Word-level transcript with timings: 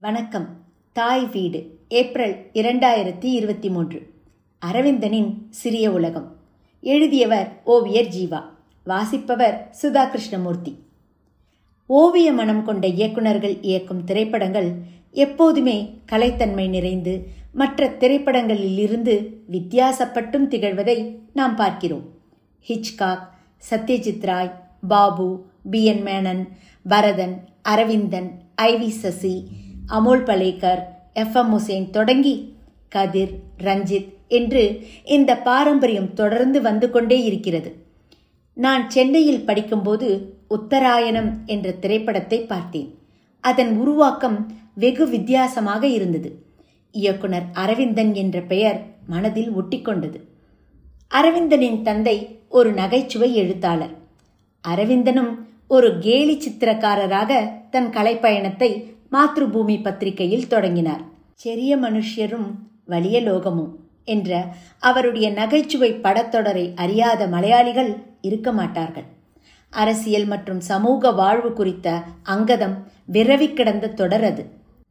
வணக்கம். 0.00 0.48
தாய் 0.92 1.26
வீடு 1.26 1.78
ஏப்ரல் 1.88 2.50
இரண்டாயிரத்தி 2.52 3.24
இருபத்தி 3.24 3.70
மூன்று. 3.70 4.10
அரவிந்தனின் 4.66 5.34
சிறிய 5.50 5.92
உலகம். 5.92 6.36
எழுதியவர் 6.80 7.60
ஓவியர் 7.64 8.04
ஜீவா. 8.04 8.44
வாசிப்பவர் 8.84 9.76
சுதா 9.82 10.10
கிருஷ்ணமூர்த்தி. 10.10 10.78
ஓவிய 11.86 12.32
மனம் 12.32 12.64
கொண்ட 12.64 12.88
இயக்குனர்கள் 12.88 13.58
இயக்கும் 13.60 14.04
திரைப்படங்கள் 14.04 14.72
எப்போதுமே 15.12 15.98
கலைத்தன்மை 16.12 16.68
நிறைந்து 16.68 17.26
மற்ற 17.52 17.88
திரைப்படங்களில் 17.88 18.78
இருந்து 18.78 19.42
வித்தியாசப்பட்டும் 19.50 20.48
திகழ்வதை 20.48 21.16
நாம் 21.32 21.56
பார்க்கிறோம். 21.56 22.08
Hitchcock 22.68 23.28
Satyajit 23.70 24.26
Ray 24.26 24.68
Bapu 24.88 25.44
P 25.70 25.84
N 25.84 26.02
Menon 26.02 26.48
Bharathan 26.88 27.48
Aravindan 27.62 28.40
I 28.54 28.74
V 28.74 28.88
Sasi 28.88 29.48
Amol 29.88 30.24
Palekar 30.30 30.80
F 31.12 31.36
M 31.36 31.52
Hussain 31.54 31.90
தொடங்கி 31.90 32.34
கதிர் 32.88 33.34
ரஞ்சித் 33.62 34.08
என்று 34.28 34.62
இந்த 35.04 35.36
பாரம்பரியம் 35.36 36.12
தொடர்ந்து 36.12 36.60
வந்து 36.60 36.90
கொண்டே 36.90 37.22
இருக்கிறது. 37.22 37.70
நான் 38.56 38.90
சென்னையில் 38.90 39.44
படிக்கும்போது 39.44 40.08
உத்தராயணம் 40.48 41.30
என்ற 41.46 41.72
திரைப்படத்தை 41.72 42.38
பார்த்தேன். 42.40 42.90
அதன் 43.40 43.76
உருவாக்கம் 43.76 44.38
வெகு 44.74 45.08
வித்தியாசமாக 45.08 45.86
இருந்தது. 45.86 46.30
இயக்குனர் 46.92 47.46
அரவிந்தன் 47.52 48.14
என்ற 48.14 48.40
பெயர் 48.40 48.78
மனதில் 49.06 49.50
ஒட்டிக்கொண்டது 49.52 50.18
அரவிந்தனின் 51.10 51.82
தந்தை 51.82 52.16
ஒரு 52.48 52.72
நகைச்சுவை 52.72 53.34
எழுத்தாளர். 53.34 53.94
அரவிந்தனும் 54.64 55.32
ஒரு 55.68 55.98
கேலி 55.98 56.34
சித்திரக்காரராக 56.36 57.32
தன் 57.70 57.90
கலைப்பயணத்தை 57.90 58.70
மாத்ருபூமி 59.12 59.82
பத்திரிகையில் 59.82 60.46
தொடங்கினார். 60.46 61.02
செரிய 61.34 61.76
மனுஷ்யரும் 61.76 62.48
வலிய 62.84 63.20
லோகமும் 63.20 63.70
என்ற 64.04 64.44
அவருடைய 64.78 65.30
நகைச்சுவை 65.30 65.90
படத்தொடரை 65.92 66.64
அறியாத 66.74 67.26
மலையாளிகள் 67.26 67.90
இருக்க 68.20 68.52
மாட்டார்கள். 68.52 69.06
அரசியல் 69.70 70.26
மற்றும் 70.26 70.60
சமூக 70.60 71.10
வாழ்வு 71.10 71.52
குறித்த 71.52 72.02
அங்கதம் 72.24 72.76
விரவி 73.12 73.52
கிடந்த 73.52 73.88
தொடர் 73.88 74.24
அது. 74.24 74.44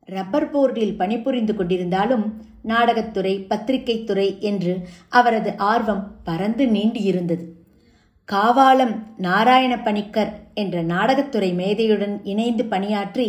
ரப்பர் 0.06 0.50
போர்டில் 0.52 0.96
பணிபுரிந்து 0.96 1.54
கொண்டிருந்தாலும் 1.54 2.26
நாடகத்துறை 2.64 3.46
பத்திரிகைத்துறை 3.50 4.40
என்று 4.40 4.74
அவரது 5.10 5.54
ஆர்வம் 5.58 6.04
பறந்து 6.24 6.66
நீண்டியிருந்தது. 6.66 7.46
காவாலம் 8.30 8.96
நாராயண 9.18 9.74
பணிக்கர் 9.80 10.32
என்ற 10.54 10.82
நாடகத்துறை 10.82 11.50
மேதையுடன் 11.54 12.16
இணைந்து 12.24 12.66
பணியாற்றி 12.66 13.28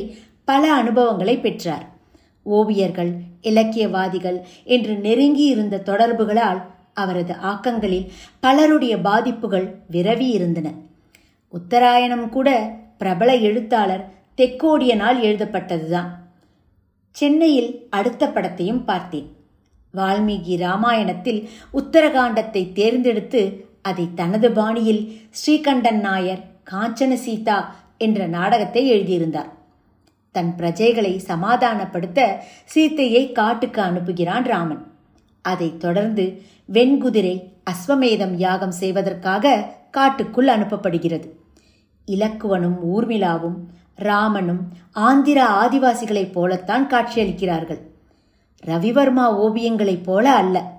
பல 0.51 0.63
அனுபவங்களை 0.73 1.37
பெற்றார். 1.39 1.87
ஓவியர்கள் 2.47 3.13
இலக்கியவாதிகள் 3.43 4.39
என்று 4.65 4.95
நெருங்கி 4.97 5.45
இருந்த 5.45 5.83
தொடர்புகளால் 5.87 6.61
அவரது 6.95 7.35
ஆக்கங்களில் 7.51 8.07
பலருடைய 8.41 8.95
பாதிப்புகள் 8.99 9.67
விரவி 9.93 10.29
இருந்தன 10.37 10.69
உத்தராயணம் 11.53 12.29
கூட 12.29 12.49
பிரபல 12.99 13.31
எழுத்தாளர் 13.49 14.05
தெக்கோடியனால் 14.37 15.19
எழுதப்பட்டதுதான். 15.29 16.11
சென்னையில் 17.17 17.71
அடுத்த 17.91 18.23
படத்தையும் 18.27 18.83
பார்த்தேன். 18.85 19.29
வால்மீகி 19.95 20.55
ராமாயணத்தில் 20.57 21.41
உத்தரகாண்டத்தை 21.73 22.63
தேர்ந்தெடுத்து 22.73 23.43
அதை 23.83 24.05
தனது 24.15 24.49
பாணியில் 24.53 25.03
ஸ்ரீகண்டன் 25.39 26.01
நாயர் 26.01 26.43
காஞ்சன 26.71 27.13
சீதா 27.27 27.59
என்ற 27.99 28.27
நாடகத்தை 28.27 28.83
எழுதியிருந்தார். 28.89 29.53
தன் 30.31 30.55
பிரஜைகளை 30.57 31.21
சமாதானப்படுத்த 31.27 32.37
சீத்தையை 32.75 33.33
காட்டுக்கு 33.33 33.83
அனுப்புகிறான் 33.83 34.45
ராமன். 34.45 34.93
அதைத் 35.43 35.81
தொடர்ந்து 35.81 36.43
வெண்குதிரை 36.73 37.53
அஸ்வமேதம் 37.71 38.35
யாகம் 38.37 38.71
செய்வதற்காக 38.71 39.75
காட்டுக்குள் 39.91 40.47
அனுப்பப்படுகிறது. 40.47 41.29
இலக்குவனும் 42.07 42.77
ஊர்மிளாவும் 42.95 43.57
ராமனும் 43.95 44.69
ஆந்திர 44.93 45.45
ஆதிவாசிகளைப் 45.45 46.33
போலத்தான் 46.33 46.89
காட்சியளிக்கிறார்கள். 46.89 47.81
ரவிவர்மா 48.67 49.25
ஓவியங்களைப் 49.29 50.03
போல 50.03 50.35
அல்ல. 50.35 50.77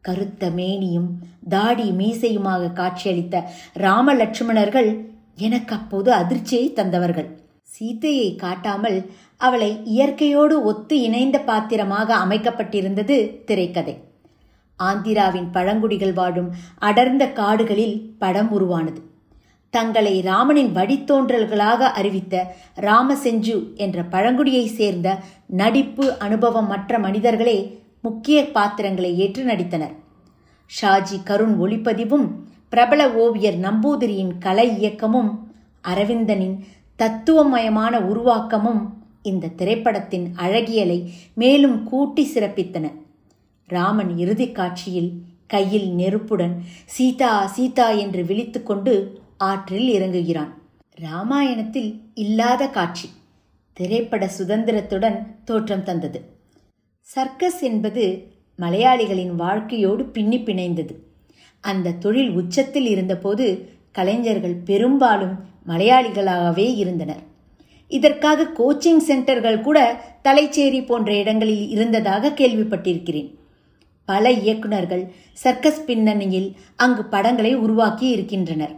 கருத்த 0.00 0.50
மேனியும் 0.50 1.08
தாடி 1.48 1.90
மீசையுமாக 1.90 2.72
காட்சியளித்த 2.72 3.42
ராம 3.72 4.14
லட்சுமணர்கள் 4.14 5.10
எனக்கு 5.36 5.74
அப்போது 5.74 6.12
அதிர்ச்சியை 6.12 6.72
தந்தவர்கள். 6.72 7.40
சீத்தையை 7.80 8.36
காட்டாமல் 8.36 9.10
அவளை 9.36 9.80
இயற்கையோடு 9.84 10.62
ஒத்து 10.62 11.00
இணைந்த 11.00 11.38
பாத்திரமாக 11.40 12.14
அமைக்கப்பட்டிருந்தது 12.14 13.44
திரைக்கதை. 13.44 13.94
ஆந்திராவின் 14.78 15.48
பழங்குடிகள் 15.52 16.12
வாழும் 16.12 16.50
அடர்ந்த 16.78 17.24
காடுகளில் 17.28 17.96
படம் 18.18 18.50
உருவானது. 18.50 19.00
தங்களை 19.70 20.20
ராமனின் 20.20 20.70
வழித்தோன்றல்களாக 20.74 21.90
அறிவித்த 21.98 22.54
ராமசெஞ்சு 22.80 23.56
என்ற 23.74 24.02
பழங்குடியை 24.02 24.64
சேர்ந்த 24.66 25.18
நடிப்பு 25.46 26.18
அனுபவம் 26.18 26.66
மற்ற 26.66 26.98
மனிதர்களே 26.98 27.58
முக்கிய 28.02 28.50
பாத்திரங்களை 28.50 29.18
ஏற்று 29.18 29.44
நடித்தனர். 29.44 29.94
ஷாஜி 30.70 31.18
கருண் 31.24 31.54
ஒளிப்பதிவும் 31.60 32.26
பிரபல 32.68 33.10
ஓவியர் 33.10 33.58
நம்பூதிரியின் 33.58 34.34
கலை 34.38 34.68
இயக்கமும் 34.78 35.30
அரவிந்தனின் 35.88 36.56
தத்துவமயமான 37.00 37.94
உருவாக்கமும் 38.00 38.80
இந்த 39.22 39.52
திரைப்படத்தின் 39.56 40.26
அழகியலை 40.36 40.98
மேலும் 41.34 41.78
கூட்டி 41.84 42.22
சிறப்பித்தன. 42.34 42.86
ராமன் 43.68 44.12
இறுதி 44.18 44.48
காட்சியில் 44.52 45.10
கையில் 45.46 45.88
நெருப்புடன் 45.90 46.54
சீதா 46.86 47.32
சீதா 47.46 47.86
என்று 47.90 48.22
விழித்துக்கொண்டு 48.22 48.94
ஆற்றில் 49.36 49.88
இறங்குகிறான். 49.98 50.52
ராமாயணத்தில் 50.98 51.90
இல்லாத 52.14 52.62
காட்சி 52.68 53.08
திரைப்பட 53.76 54.24
சுதந்திரத்துடன் 54.38 55.18
தோற்றம் 55.44 55.82
தந்தது. 55.82 56.20
சர்க்கஸ் 57.00 57.60
என்பது 57.60 58.04
மலையாளிகளின் 58.58 59.34
வாழ்க்கையோடு 59.34 60.04
பின்னி 60.04 60.38
பிணைந்தது. 60.38 60.94
அந்த 61.64 61.96
தொழில் 62.04 62.30
உச்சத்தில் 62.30 62.86
இருந்தபோது 62.86 63.46
கலைஞர்கள் 63.92 64.58
பெரும்பாலும் 64.64 65.34
மலையாளிகளாகவே 65.66 66.76
இருந்தனர். 66.76 67.22
இதற்காக 67.88 68.42
கோச்சிங் 68.42 68.96
சென்டர்கள் 68.96 69.60
கூட 69.60 70.04
தலைச்சேரி 70.24 70.86
போன்ற 70.86 71.14
இடங்களில் 71.14 71.68
இருந்ததாக 71.68 72.28
கேள்விப்பட்டிருக்கிறேன். 72.28 73.34
பல 74.04 74.30
இயக்குநர்கள் 74.30 75.12
சர்க்கஸ் 75.32 75.84
பின்னணியில் 75.84 76.56
அங்கு 76.76 77.04
படங்களை 77.04 77.54
உருவாக்கி 77.54 78.08
இருக்கின்றனர். 78.08 78.76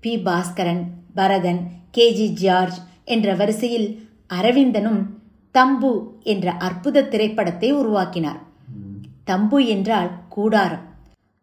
P 0.00 0.16
Bhaskaran 0.16 0.82
Bharathan 1.14 1.70
K. 1.90 2.12
G. 2.12 2.32
George 2.32 2.78
என்ற 3.04 3.34
வரிசையில் 3.34 4.08
அரவிந்தனும் 4.34 5.02
தம்பு 5.50 6.02
என்ற 6.22 6.50
அற்புத 6.50 7.02
திரைப்படத்தை 7.02 7.72
உருவாக்கினார். 7.72 8.40
தம்பு 9.24 9.66
என்றால் 9.66 10.10
கூடாரம். 10.28 10.87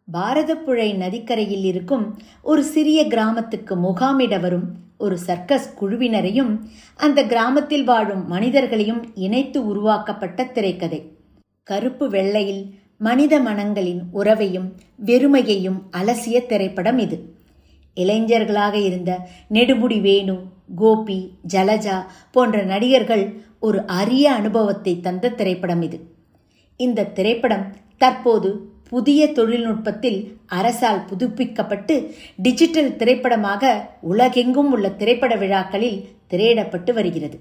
பாரதப்புழை 0.08 0.90
நதிக்கரையில் 0.98 1.64
இருக்கும் 1.64 2.04
ஒரு 2.42 2.64
சிறிய 2.64 3.08
கிராமத்துக்கு 3.08 3.76
முகாமிட 3.76 4.40
வரும் 4.40 4.68
ஒரு 4.98 5.18
சர்க்கஸ் 5.18 5.70
குழுவினரையும் 5.80 6.52
அந்த 6.96 7.20
கிராமத்தில் 7.24 7.84
வாழும் 7.84 8.28
மனிதர்களையும் 8.28 9.02
இணைத்து 9.16 9.60
உருவாக்கப்பட்ட 9.66 10.46
திரைக்கதை. 10.46 11.00
கருப்பு 11.64 12.10
வெள்ளையில் 12.10 12.64
மனித 12.98 13.40
மனங்களின் 13.40 14.02
உறவையும் 14.12 14.68
வெறுமையையும் 15.06 15.80
அலசிய 15.92 16.46
திரைப்படம் 16.46 16.98
இது. 16.98 17.18
இளைஞர்களாக 17.98 18.76
இருந்த 18.82 19.12
நெடுமுடி 19.54 20.02
வேணு 20.02 20.36
கோபி 20.76 21.20
ஜலஜா 21.54 21.98
போன்ற 22.32 22.64
நடிகர்கள் 22.64 23.26
ஒரு 23.60 23.82
அரிய 24.00 24.26
அனுபவத்தை 24.32 25.00
தந்த 25.00 25.30
திரைப்படம் 25.30 25.81
இது. 25.81 25.98
இந்த 26.80 27.10
திரைப்படம் 27.18 27.66
தற்போது 27.98 28.50
புதிய 28.90 29.32
தொழில்நுட்பத்தில் 29.32 30.38
அரசால் 30.46 31.06
புதுப்பிக்கப்பட்டு 31.10 31.96
டிஜிட்டல் 32.36 32.96
திரைப்படமாக 32.96 33.90
உலகெங்கும் 34.02 34.72
உள்ள 34.72 34.90
திரைப்பட 34.90 35.36
விழாக்களில் 35.36 36.08
திரையிடப்பட்டு 36.28 36.94
வருகிறது. 36.94 37.38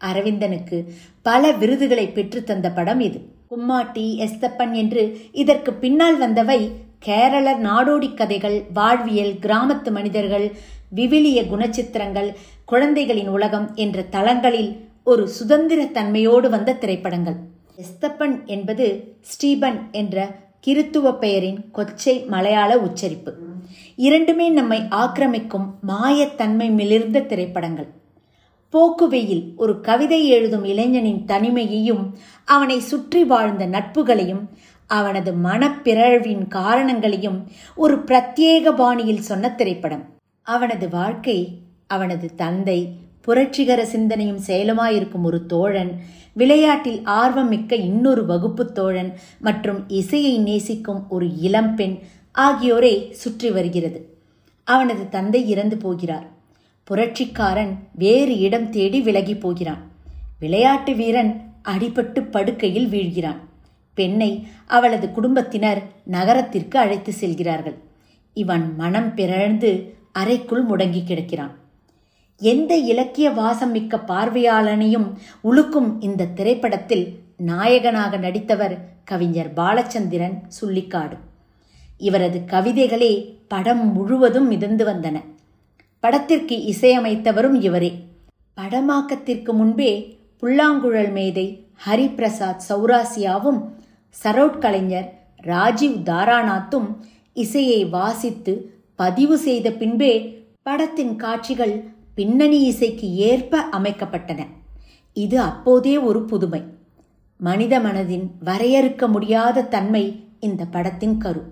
அரவிந்தனுக்கு 0.00 0.84
பல 1.22 1.52
விருதுகளை 1.52 2.06
பெற்றுத்தந்த 2.08 2.74
படம் 2.74 3.00
இது. 3.00 3.18
கும்மாட்டி 3.50 4.06
எஸ்தப்பன் 4.26 4.72
என்று 4.72 5.02
இதற்கு 5.32 5.72
பின்னால் 5.72 6.18
வந்தவை 6.22 6.70
கேரள 6.98 7.54
நாடோடி 7.58 8.14
கதைகள் 8.14 8.62
வாழ்வியல் 8.74 9.34
கிராமத்து 9.40 9.90
மனிதர்கள் 9.90 10.46
விவிலிய 10.96 11.42
குணச்சித்திரங்கள் 11.42 12.34
குழந்தைகளின் 12.64 13.28
உலகம் 13.28 13.74
என்ற 13.74 14.02
தளங்களில் 14.02 14.72
ஒரு 15.04 15.28
சுதந்திர 15.28 15.82
தன்மையோடு 15.84 16.48
வந்த 16.48 16.72
திரைப்படங்கள். 16.72 17.36
எஸ்தப்பன் 17.76 18.44
என்பது 18.44 19.16
ஸ்டீபன் 19.20 19.78
என்ற 19.92 20.40
கிறித்துவ 20.66 21.18
பெயரின் 21.18 21.64
கொச்சை 21.74 22.26
மலையாள 22.26 22.78
உச்சரிப்பு. 22.78 23.32
இரண்டுமே 23.96 24.48
நம்மை 24.48 24.78
ஆக்கிரமிக்கும் 24.90 25.66
மாயத்தன்மை 25.88 26.68
மிளிர்ந்த 26.70 27.20
திரைப்படங்கள். 27.20 27.88
போக்குவெயில் 28.70 29.52
ஒரு 29.56 29.80
கவிதை 29.80 30.28
எழுதும் 30.28 30.64
இளைஞனின் 30.64 31.24
தனிமையையும் 31.24 32.04
அவனை 32.44 32.80
சுற்றி 32.80 33.24
வாழ்ந்த 33.24 33.66
நட்புகளையும் 33.66 34.44
அவனது 34.86 35.32
மனப்பிறழ்வின் 35.32 36.48
காரணங்களையும் 36.48 37.38
ஒரு 37.74 37.96
பிரத்யேக 38.04 38.72
பாணியில் 38.72 39.26
சொன்ன 39.30 39.54
திரைப்படம். 39.54 40.04
அவனது 40.46 40.88
வாழ்க்கை 40.88 41.38
அவனது 41.86 42.34
தந்தை 42.34 42.78
புரட்சிகர 43.24 43.84
சிந்தனையும் 43.84 44.40
செயலுமாயிருக்கும் 44.46 45.22
ஒரு 45.22 45.46
தோழன் 45.46 45.92
விளையாட்டில் 46.32 47.00
ஆர்வமிக்க 47.04 47.72
இன்னொரு 47.72 48.26
வகுப்பு 48.26 48.72
தோழன் 48.72 49.10
மற்றும் 49.40 49.84
இசையை 49.88 50.38
நேசிக்கும் 50.38 51.02
ஒரு 51.08 51.26
இளம்பெண் 51.36 51.98
ஆகியோரை 52.32 52.94
சுற்றி 53.12 53.50
வருகிறது. 53.50 53.98
அவனது 54.64 55.08
தந்தை 55.08 55.48
இறந்து 55.48 55.76
போகிறார். 55.76 56.26
புரட்சிக்காரன் 56.90 57.72
வேறு 57.94 58.38
இடம் 58.38 58.70
தேடி 58.70 59.00
விலகி 59.00 59.34
போகிறான். 59.34 59.90
விளையாட்டு 60.38 60.94
வீரன் 60.94 61.32
அடிபட்டு 61.64 62.20
படுக்கையில் 62.30 62.88
வீழ்கிறான். 62.88 63.40
பெண்ணை 63.94 64.46
அவளது 64.66 65.12
குடும்பத்தினர் 65.12 65.82
நகரத்திற்கு 66.04 66.78
அழைத்து 66.78 67.12
செல்கிறார்கள். 67.12 67.78
இவன் 68.36 68.74
மனம் 68.76 69.14
பிறழ்ந்து 69.14 69.94
அறைக்குள் 70.12 70.66
முடங்கி 70.66 71.02
கிடக்கிறான். 71.04 71.54
எந்த 72.42 72.72
இலக்கிய 72.76 73.30
வாசம் 73.30 73.70
மிக்க 73.70 73.96
பார்வையாளனையும் 74.06 75.08
உழுக்கும் 75.44 75.90
இந்த 76.00 76.30
திரைப்படத்தில் 76.34 77.04
நாயகனாக 77.46 78.16
நடித்தவர் 78.16 78.74
கவிஞர் 79.04 79.50
பாலச்சந்திரன் 79.56 80.36
சுள்ளிக்காடு. 80.56 81.16
இவரது 81.98 82.38
கவிதைகளே 82.46 83.12
படம் 83.48 83.84
முழுவதும் 83.92 84.46
மிதந்து 84.46 84.84
வந்தன. 84.84 85.16
படத்திற்கு 86.00 86.56
இசையமைத்தவரும் 86.72 87.58
இவரே. 87.60 87.90
படமாக்கத்திற்கு 88.56 89.52
முன்பே 89.52 89.92
புல்லாங்குழல் 90.42 91.12
மேதை 91.12 91.46
ஹரிபிரசாத் 91.86 92.64
சௌராசியாவும் 92.68 93.60
சரோட் 94.16 94.58
கலைஞர் 94.58 95.08
ராஜீவ் 95.44 95.98
தாராநாத்தும் 96.04 96.88
இசையை 97.36 97.80
வாசித்து 97.88 98.52
பதிவு 98.94 99.36
செய்த 99.38 99.70
பின்பே 99.72 100.14
படத்தின் 100.62 101.16
காட்சிகள் 101.16 101.74
பின்னணி 102.14 102.60
இசைக்கு 102.62 103.14
ஏற்ப 103.14 103.64
அமைக்கப்பட்டன. 103.72 104.46
இது 105.12 105.40
அப்போதே 105.40 105.98
ஒரு 105.98 106.24
புதுமை. 106.24 106.62
மனித 107.38 107.78
மனதின் 107.80 108.30
வரையறுக்க 108.44 109.08
முடியாத 109.08 109.62
தன்மை 109.62 110.24
இந்த 110.40 110.64
படத்தின் 110.64 111.18
கரு. 111.18 111.42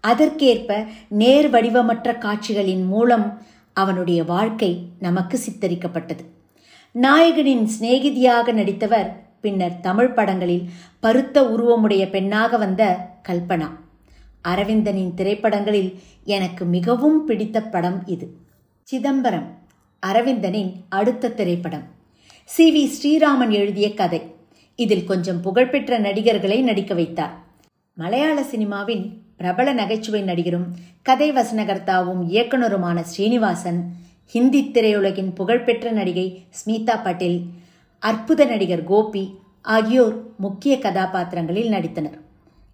அதற்கேற்ப 0.00 0.84
நேர் 1.08 1.50
வடிவமற்ற 1.50 2.18
காட்சிகளின் 2.18 2.84
மூலம் 2.84 3.42
அவனுடைய 3.72 4.24
வாழ்க்கை 4.24 4.88
நமக்கு 4.98 5.40
சித்தரிக்கப்பட்டது. 5.50 6.24
நாயகனின் 6.92 7.68
சிநேகிதியாக 7.80 8.52
நடித்தவர் 8.52 9.22
பின்னர் 9.40 9.80
தமிழ் 9.80 10.12
படங்களில் 10.12 10.70
பருத்த 11.00 11.42
உருவமுடைய 11.42 12.10
பெண்ணாக 12.10 12.56
வந்த 12.56 13.10
கல்பனா. 13.28 13.70
அரவிந்தனின் 14.48 15.14
திரைப்படங்களில் 15.14 15.98
எனக்கு 16.24 16.64
மிகவும் 16.64 17.24
பிடித்த 17.24 17.62
படம் 17.62 18.06
இது. 18.06 18.36
சிதம்பரம். 18.82 19.62
அரவிந்தனின் 20.06 20.72
அடுத்த 20.88 21.28
திரைப்படம். 21.28 21.84
சி. 22.44 22.64
வி. 22.72 22.84
ஸ்ரீராமன் 22.86 23.50
எழுதிய 23.50 23.94
கதை. 23.94 24.20
இதில் 24.76 25.04
கொஞ்சம் 25.04 25.40
புகழ்பெற்ற 25.40 25.98
நடிகர்களை 25.98 26.62
நடிக்க 26.62 26.94
வைத்தார். 26.94 27.34
மலையாள 27.94 28.42
சினிமாவின் 28.42 29.04
பிரபல 29.36 29.72
நகைச்சுவை 29.72 30.22
நடிகரும் 30.22 30.66
கதை 31.02 31.32
வசனகர்த்தாவும் 31.32 32.22
இயக்குனருமான 32.28 33.00
ஸ்ரீனிவாசன் 33.00 33.92
ஹிந்தி 34.26 34.70
திரையுலகின் 34.72 35.34
புகழ்பெற்ற 35.34 35.90
நடிகை 35.90 36.44
ஸ்மிதா 36.50 37.02
பட்டேல் 37.02 37.40
அற்புத 37.98 38.44
நடிகர் 38.44 38.84
கோபி 38.84 39.38
ஆகியோர் 39.62 40.16
முக்கிய 40.36 40.78
கதாபாத்திரங்களில் 40.78 41.70
நடித்தனர். 41.70 42.18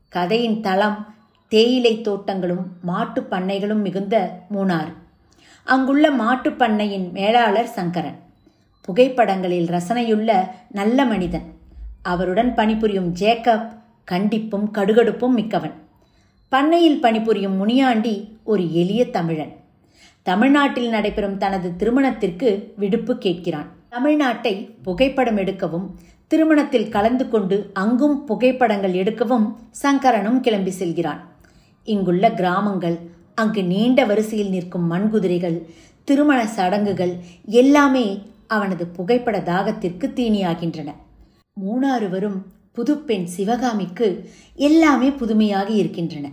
கதையின் 0.08 0.60
தளம் 0.60 1.14
தேயிலை 1.48 2.00
தோட்டங்களும் 2.00 2.66
மாட்டு 2.82 3.20
பண்ணைகளும் 3.30 3.80
மிகுந்த 3.80 4.40
மூணாறு 4.50 4.99
அங்குள்ள 5.64 6.10
மாட்டுப் 6.10 6.62
பண்ணையின் 6.62 7.12
மேலாளர் 7.12 7.66
சங்கரன். 7.66 8.18
புகைப்படங்களில் 8.80 9.66
ரசனையுள்ள 9.66 10.48
நல்ல 10.70 11.04
மனிதன். 11.04 11.54
அவருடன் 12.02 12.54
பணிபுரியும் 12.54 13.14
ஜேக்கப் 13.14 13.72
கண்டிப்பும் 14.10 14.70
கடுகடுப்பும் 14.74 15.28
மிக்கவன். 15.28 15.72
பண்ணையில் 16.48 17.00
பணிபுரியும் 17.00 17.56
முனியாண்டி 17.56 18.38
ஒரு 18.44 18.74
எளிய 18.74 19.10
தமிழன். 19.10 19.56
தமிழ்நாட்டில் 20.22 20.88
நடைபெறும் 20.88 21.36
தனது 21.36 21.76
திருமணத்திற்கு 21.76 22.72
விடுப்பு 22.76 23.14
கேட்கிறான். 23.14 23.66
தமிழ்நாட்டை 23.90 24.70
புகைப்படம் 24.82 25.36
எடுக்கவும் 25.36 25.86
திருமணத்தில் 26.26 26.88
கலந்து 26.88 27.28
கொண்டு 27.28 27.70
அங்கும் 27.74 28.24
புகைப்படங்கள் 28.24 28.92
எடுக்கவும் 28.92 29.54
சங்கரனும் 29.70 30.40
கிளம்பி 30.40 30.70
செல்கிறான். 30.70 31.28
இங்குள்ள 31.84 32.30
கிராமங்கள் 32.30 32.98
அங்கு 33.40 33.64
நீண்ட 33.64 34.04
வரிசையில் 34.04 34.50
நிற்கும் 34.50 34.86
மண்குதிரைகள் 34.92 35.58
திருமண 36.04 36.46
சடங்குகள் 36.46 37.14
எல்லாமே 37.44 38.22
அவனது 38.46 38.86
புகைப்பட 38.86 39.38
தாகத்திற்கு 39.38 40.06
தீனியாகின்றன. 40.12 40.90
மூணாறு 41.60 42.08
வரும் 42.08 42.46
புதுப்பெண் 42.72 43.24
சிவகாமிக்கு 43.24 44.30
எல்லாமே 44.54 45.10
புதுமையாக 45.10 45.68
இருக்கின்றன. 45.70 46.30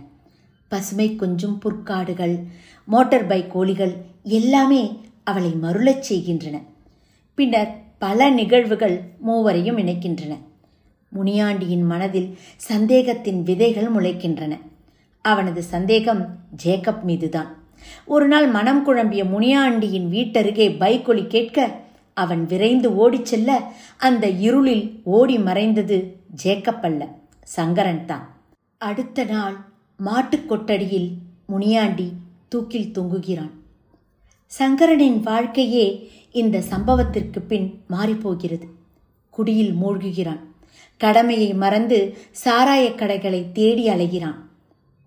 பசுமை 0.68 1.16
கொஞ்சம் 1.16 1.58
புற்காடுகள் 1.58 2.36
மோட்டார் 2.84 3.26
பைக் 3.26 3.50
கோழிகள் 3.50 3.94
எல்லாமே 4.22 5.00
அவளை 5.24 5.52
மருளச் 5.62 6.06
செய்கின்றன. 6.08 6.60
பின்னர் 7.34 7.72
பல 7.98 8.30
நிகழ்வுகள் 8.30 9.00
மூவரையும் 9.18 9.78
இணைக்கின்றன. 9.78 10.36
முனியாண்டியின் 11.16 11.84
மனதில் 11.84 12.38
சந்தேகத்தின் 12.56 13.42
விதைகள் 13.42 13.92
முளைக்கின்றன. 13.92 14.58
அவனது 15.28 15.62
சந்தேகம் 15.62 16.36
ஜேக்கப் 16.64 17.02
மீதுதான். 17.02 17.56
ஒரு 18.04 18.28
நாள் 18.28 18.46
மனம் 18.46 18.84
குழம்பிய 18.84 19.24
முனியாண்டியின் 19.24 20.08
வீட்டருகே 20.08 20.76
பைக்கொலி 20.78 21.26
கேட்க 21.26 21.80
அவன் 22.14 22.46
விரைந்து 22.46 22.96
ஓடிச் 22.96 23.24
செல்ல 23.24 23.72
அந்த 23.98 24.28
இருளில் 24.28 25.00
ஓடி 25.04 25.38
மறைந்தது 25.38 26.16
ஜேக்கப் 26.44 26.82
அல்ல 26.82 27.08
சங்கரன் 27.42 28.04
தான். 28.04 28.34
அடுத்த 28.78 29.24
நாள் 29.24 29.56
மாட்டுக் 29.96 30.52
கொட்டடியில் 30.52 31.10
முனியாண்டி 31.46 32.12
தூக்கில் 32.48 32.92
தொங்குகிறான். 32.94 33.50
சங்கரனின் 34.46 35.20
வாழ்க்கையே 35.20 36.10
இந்த 36.30 36.62
சம்பவத்திற்கு 36.70 37.40
பின் 37.48 37.80
மாறிப்போகிறது. 37.90 38.66
குடியில் 39.30 39.74
மூழ்குகிறான். 39.74 40.40
கடமையை 40.96 41.54
மறந்து 41.54 42.16
சாராயக் 42.44 42.98
கடைகளை 42.98 43.52
தேடி 43.52 43.88
அலைகிறான். 43.88 44.47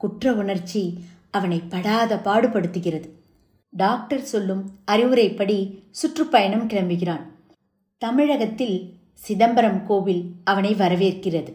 குற்ற 0.01 0.34
உணர்ச்சி 0.41 0.84
அவனை 1.31 1.60
படாத 1.74 2.22
பாடுபடுத்துகிறது. 2.25 3.08
டாக்டர் 3.74 4.24
சொல்லும் 4.31 4.63
அறிவுரைப்படி 4.91 5.58
சுற்றுப்பயணம் 6.00 6.67
கிளம்புகிறான். 6.67 7.25
தமிழகத்தில் 8.01 8.77
சிதம்பரம் 9.25 9.81
கோவில் 9.86 10.24
அவனை 10.43 10.72
வரவேற்கிறது. 10.74 11.51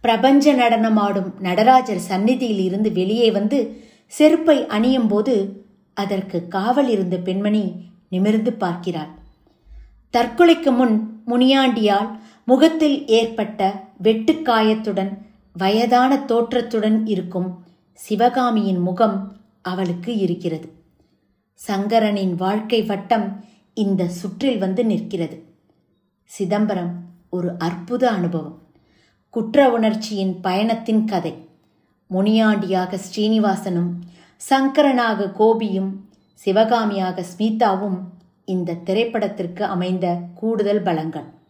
பிரபஞ்ச 0.00 0.54
நடனமாடும் 0.54 1.30
நடராஜர் 1.38 2.06
சந்நிதியில் 2.10 2.62
இருந்து 2.68 2.90
வெளியே 2.92 3.28
வந்து 3.38 3.58
செருப்பை 4.12 4.56
அணியும் 4.76 5.08
போது 5.08 5.34
அதற்கு 5.96 6.38
காவல் 6.48 6.88
இருந்த 6.88 7.16
பெண்மணி 7.26 7.64
நிமிர்ந்து 8.08 8.52
பார்க்கிறாள். 8.62 9.12
தற்கொலைக்கு 10.14 10.70
முன் 10.76 10.96
முனியாண்டியால் 11.26 12.10
முகத்தில் 12.48 12.98
ஏற்பட்ட 13.18 13.60
வெட்டுக்காயத்துடன் 14.02 15.12
வயதான 15.56 16.16
தோற்றத்துடன் 16.16 17.06
இருக்கும் 17.06 17.64
சிவகாமியின் 17.92 18.78
முகம் 18.78 19.36
அவளுக்கு 19.62 20.16
இருக்கிறது. 20.16 20.72
சங்கரனின் 21.54 22.34
வாழ்க்கை 22.34 22.82
வட்டம் 22.82 23.44
இந்த 23.74 24.08
சுற்றில் 24.08 24.58
வந்து 24.58 24.84
நிற்கிறது. 24.84 25.36
சிதம்பரம் 26.24 26.92
ஒரு 27.30 27.54
அற்புத 27.58 28.10
அனுபவம். 28.10 28.62
குற்ற 29.30 29.70
உணர்ச்சியின் 29.70 30.40
பயணத்தின் 30.40 31.04
கதை. 31.04 31.48
முனியாண்டியாக 32.10 32.98
ஸ்ரீனிவாசனும் 33.06 33.92
சங்கரனாக 34.50 35.30
கோபியும் 35.38 35.90
சிவகாமியாக 36.44 37.24
ஸ்மிதாவும் 37.36 37.98
இந்த 38.44 38.74
திரைப்படத்திற்கு 38.74 39.62
அமைந்த 39.64 40.18
கூடுதல் 40.34 40.82
பலங்கள். 40.82 41.42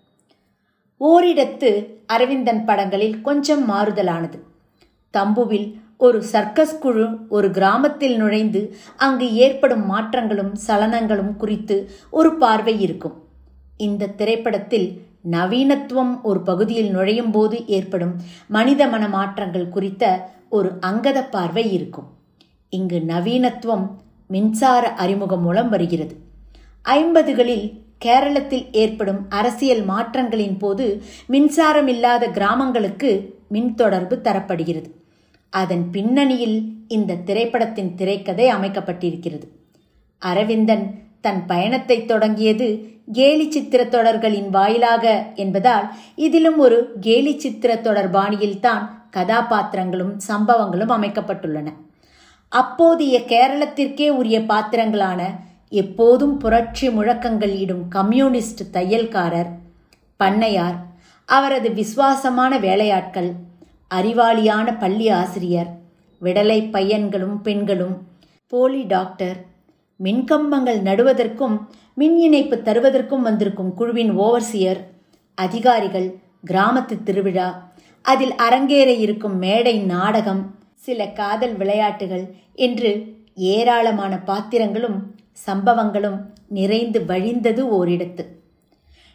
ஓரிடத்து 1.11 1.70
அரவிந்தன் 2.06 2.64
படங்களில் 2.64 3.16
கொஞ்சம் 3.20 3.64
மாறுதலானது. 3.70 4.38
தம்புவில் 5.14 5.66
ஒரு 5.99 6.18
சர்க்கஸ் 6.23 6.78
குழு 6.78 7.06
ஒரு 7.28 7.49
கிராமத்தில் 7.50 8.16
நுழைந்து 8.16 8.61
அங்கு 8.96 9.26
ஏற்படும் 9.34 9.84
மாற்றங்களும் 9.90 10.52
சலனங்களும் 10.66 11.32
குறித்து 11.37 11.76
ஒரு 12.11 12.30
பார்வை 12.34 12.75
இருக்கும். 12.80 13.16
இந்த 13.76 14.06
திரைப்படத்தில் 14.06 14.88
நவீனத்துவம் 15.30 16.14
ஒரு 16.23 16.40
பகுதியில் 16.40 16.90
நுழையும் 16.90 17.30
போது 17.30 17.58
ஏற்படும் 17.66 18.14
மனித 18.49 18.87
மன 18.87 19.04
மாற்றங்கள் 19.08 19.68
குறித்த 19.68 20.04
ஒரு 20.49 20.70
அங்கத 20.80 21.18
பார்வை 21.25 21.73
இருக்கும். 21.73 22.08
இங்கு 22.68 22.99
நவீனத்துவம் 23.06 23.87
மின்சார 24.28 24.84
அறிமுகம் 25.04 25.42
மூலம் 25.42 25.68
வருகிறது. 25.68 26.14
ஐம்பதுகளில் 26.84 27.66
கேரளத்தில் 28.01 28.67
ஏற்படும் 28.73 29.27
அரசியல் 29.29 29.87
மாற்றங்களின் 29.87 30.59
போது 30.59 31.03
மின்சாரம் 31.27 31.87
இல்லாத 31.87 32.27
கிராமங்களுக்கு 32.29 33.11
மின் 33.49 33.75
தொடர்பு 33.75 34.21
தரப்படுகிறது. 34.23 34.91
அதன் 35.51 35.91
பின்னணியில் 35.91 36.59
இந்த 36.89 37.15
திரைப்படத்தின் 37.15 37.95
திரைக்கதை 37.95 38.47
அமைக்கப்பட்டிருக்கிறது. 38.53 39.47
அரவிந்தன் 40.19 40.85
தன் 41.21 41.47
பயணத்தை 41.47 42.05
தொடங்கியது 42.05 42.93
கேலி 43.13 43.51
சித்திர 43.51 43.85
தொடர்களின் 43.85 44.51
வாயிலாக 44.51 45.27
என்பதால் 45.35 45.87
இதிலும் 46.15 46.59
ஒரு 46.59 46.79
கேலி 47.01 47.39
சித்திர 47.39 47.77
தொடர் 47.77 48.11
பாணியில்தான் 48.11 48.85
கதாபாத்திரங்களும் 49.17 50.15
சம்பவங்களும் 50.29 50.95
அமைக்கப்பட்டுள்ளன. 50.97 51.69
அப்போதைய 52.49 53.21
கேரளத்திற்கே 53.29 54.09
உரிய 54.09 54.41
பாத்திரங்களான 54.41 55.21
எப்போதும் 55.75 56.35
புரட்சி 56.37 56.87
முழக்கங்கள் 56.90 57.54
இடும் 57.54 57.85
கம்யூனிஸ்ட் 57.88 58.62
தையல்காரர் 58.73 59.50
பண்ணையார் 60.21 60.76
அவரது 61.28 61.69
விசுவாசமான 61.75 62.59
வேலையாட்கள் 62.59 63.31
அறிவாளியான 63.90 64.66
பள்ளி 64.78 65.07
ஆசிரியர் 65.12 65.71
விடலை 66.23 66.59
பையன்களும் 66.71 67.37
பெண்களும் 67.43 67.95
போலி 68.52 68.83
டாக்டர் 68.87 69.38
மின்கம்பங்கள் 70.00 70.81
நடுவதற்கும் 70.83 71.57
மின் 71.95 72.16
இணைப்பு 72.19 72.57
தருவதற்கும் 72.62 73.23
வந்திருக்கும் 73.23 73.73
குழுவின் 73.75 74.12
ஓவர்சியர் 74.19 74.81
அதிகாரிகள் 75.38 76.09
கிராமத்து 76.47 76.97
திருவிழா 77.02 77.49
அதில் 78.04 78.35
அரங்கேற 78.43 78.88
இருக்கும் 78.99 79.37
மேடை 79.38 79.75
நாடகம் 79.87 80.43
சில 80.75 81.07
காதல் 81.12 81.54
விளையாட்டுகள் 81.57 82.25
என்று 82.59 82.90
ஏராளமான 83.50 84.14
பாத்திரங்களும் 84.25 84.99
சம்பவங்களும் 85.47 86.19
நிறைந்து 86.49 87.00
வழிந்தது 87.00 87.62
ஓரிடத்து. 87.79 88.25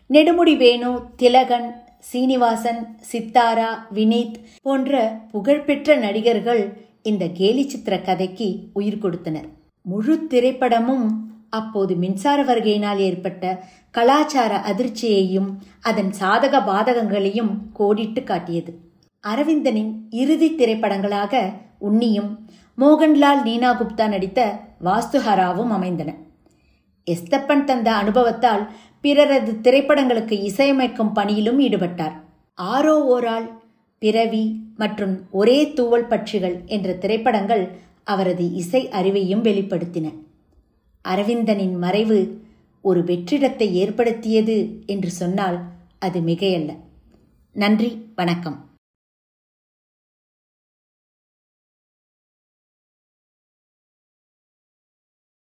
நெடுமுடி 0.10 0.58
வேணு 0.58 1.00
திலகன் 1.18 1.70
சீனிவாசன் 2.00 2.98
சித்தாரா 3.12 3.70
வினீத் 3.94 4.36
போன்ற 4.62 5.20
புகழ்பெற்ற 5.32 5.96
நடிகர்கள் 5.96 6.88
இந்த 7.02 7.28
கேலி 7.28 7.70
சித்திர 7.70 8.00
கதைக்கு 8.00 8.60
உயிர் 8.74 8.98
கொடுத்தனர். 8.98 9.48
முழு 9.82 10.28
திரைப்படமும் 10.30 11.08
அப்போது 11.50 11.96
மின்சார 11.96 12.44
வருகையினால் 12.44 12.98
ஏற்பட்ட 12.98 13.64
கலாச்சார 13.92 14.62
அதிர்ச்சியையும் 14.72 15.50
அதன் 15.82 16.12
சாதக 16.20 16.56
பாதகங்களையும் 16.70 17.52
கோடிட்டு 17.74 18.24
காட்டியது. 18.24 18.72
அரவிந்தனின் 19.28 19.94
இறுதி 20.10 20.56
திரைப்படங்களாக 20.56 21.54
உன்னியும் 21.82 22.30
மோகன்லால் 22.80 23.42
நீனா 23.44 23.80
குப்தா 23.80 24.08
நடித்த 24.08 24.60
வாஸ்துஹராவும் 24.84 25.68
அமைந்தன. 25.68 26.16
எஸ்தப்பன் 27.12 27.64
தந்த 27.64 27.94
அனுபவத்தால் 27.94 28.72
பிறரது 29.02 29.52
திரைப்படங்களுக்கு 29.52 30.32
இசையமைக்கும் 30.32 31.14
பணியிலும் 31.14 31.60
ஈடுபட்டார். 31.60 32.14
ஆரோ 32.62 32.96
ஓரால் 33.16 33.48
பிறவி 34.00 34.62
மற்றும் 34.78 35.28
ஒரே 35.32 35.74
தூவல் 35.74 36.08
பட்சிகள் 36.08 36.66
என்ற 36.66 36.94
திரைப்படங்கள் 36.94 37.78
அவரது 38.04 38.54
இசை 38.54 38.88
அறிவையும் 38.88 39.42
வெளிப்படுத்தின. 39.42 40.14
அரவிந்தனின் 41.08 41.78
மறைவு 41.78 42.42
ஒரு 42.82 43.04
வெற்றிடத்தை 43.04 43.72
ஏற்படுத்தியது 43.72 44.84
என்று 44.86 45.10
சொன்னால் 45.10 45.60
அது 46.00 46.20
மிகையல்ல. 46.20 46.76
நன்றி 47.52 48.12
வணக்கம். 48.16 48.69